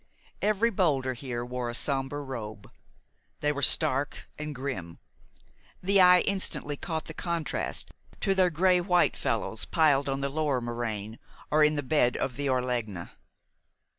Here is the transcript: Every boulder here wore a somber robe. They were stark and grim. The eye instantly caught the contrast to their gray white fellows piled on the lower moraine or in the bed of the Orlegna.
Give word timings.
Every 0.41 0.71
boulder 0.71 1.13
here 1.13 1.45
wore 1.45 1.69
a 1.69 1.75
somber 1.75 2.23
robe. 2.23 2.71
They 3.41 3.51
were 3.51 3.61
stark 3.61 4.27
and 4.39 4.55
grim. 4.55 4.97
The 5.83 6.01
eye 6.01 6.21
instantly 6.21 6.75
caught 6.75 7.05
the 7.05 7.13
contrast 7.13 7.91
to 8.21 8.33
their 8.33 8.49
gray 8.49 8.81
white 8.81 9.15
fellows 9.15 9.65
piled 9.65 10.09
on 10.09 10.21
the 10.21 10.29
lower 10.29 10.59
moraine 10.59 11.19
or 11.51 11.63
in 11.63 11.75
the 11.75 11.83
bed 11.83 12.17
of 12.17 12.35
the 12.35 12.49
Orlegna. 12.49 13.11